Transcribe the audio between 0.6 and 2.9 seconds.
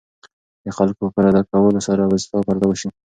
د خلکو په پرده کولو سره به ستا پرده وشي.